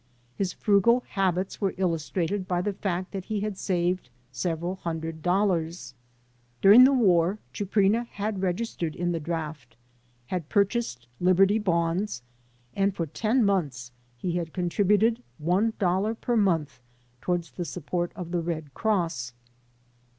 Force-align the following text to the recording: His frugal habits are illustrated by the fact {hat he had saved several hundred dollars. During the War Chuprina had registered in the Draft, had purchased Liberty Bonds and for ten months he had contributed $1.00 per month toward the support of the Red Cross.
His 0.35 0.51
frugal 0.51 1.01
habits 1.09 1.59
are 1.61 1.75
illustrated 1.77 2.47
by 2.47 2.63
the 2.63 2.73
fact 2.73 3.13
{hat 3.13 3.25
he 3.25 3.41
had 3.41 3.55
saved 3.55 4.09
several 4.31 4.77
hundred 4.77 5.21
dollars. 5.21 5.93
During 6.59 6.85
the 6.85 6.91
War 6.91 7.37
Chuprina 7.53 8.05
had 8.07 8.41
registered 8.41 8.95
in 8.95 9.11
the 9.11 9.19
Draft, 9.19 9.77
had 10.25 10.49
purchased 10.49 11.05
Liberty 11.19 11.59
Bonds 11.59 12.23
and 12.75 12.95
for 12.95 13.05
ten 13.05 13.45
months 13.45 13.91
he 14.17 14.31
had 14.37 14.53
contributed 14.53 15.21
$1.00 15.39 16.19
per 16.19 16.35
month 16.35 16.79
toward 17.21 17.43
the 17.43 17.63
support 17.63 18.11
of 18.15 18.31
the 18.31 18.41
Red 18.41 18.73
Cross. 18.73 19.33